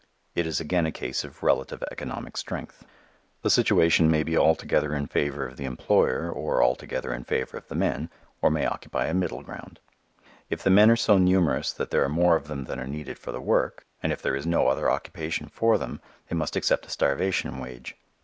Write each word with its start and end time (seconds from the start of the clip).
It 0.33 0.47
is 0.47 0.59
again 0.59 0.87
a 0.87 0.91
case 0.91 1.23
of 1.23 1.43
relative 1.43 1.83
"economic 1.91 2.35
strength." 2.35 2.83
The 3.43 3.51
situation 3.51 4.09
may 4.09 4.23
be 4.23 4.35
altogether 4.35 4.95
in 4.95 5.05
favor 5.05 5.45
of 5.45 5.57
the 5.57 5.65
employer 5.65 6.27
or 6.27 6.63
altogether 6.63 7.13
in 7.13 7.23
favor 7.23 7.55
of 7.57 7.67
the 7.67 7.75
men, 7.75 8.09
or 8.41 8.49
may 8.49 8.65
occupy 8.65 9.05
a 9.05 9.13
middle 9.13 9.43
ground. 9.43 9.79
If 10.49 10.63
the 10.63 10.71
men 10.71 10.89
are 10.89 10.95
so 10.95 11.19
numerous 11.19 11.71
that 11.73 11.91
there 11.91 12.03
are 12.03 12.09
more 12.09 12.35
of 12.35 12.47
them 12.47 12.63
than 12.63 12.79
are 12.79 12.87
needed 12.87 13.19
for 13.19 13.31
the 13.31 13.39
work, 13.41 13.85
and 14.01 14.11
if 14.11 14.23
there 14.23 14.35
is 14.35 14.47
no 14.47 14.69
other 14.69 14.89
occupation 14.89 15.49
for 15.49 15.77
them 15.77 16.01
they 16.29 16.35
must 16.35 16.55
accept 16.55 16.87
a 16.87 16.89
starvation 16.89 17.59
wage. 17.59 17.95